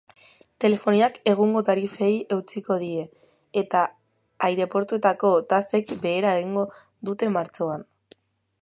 [0.63, 3.03] Telefoniak egungo tarifei eutsiko die,
[3.63, 3.83] eta
[4.49, 6.67] aireportuetako tasek behera egingo
[7.11, 7.89] dute martxoan.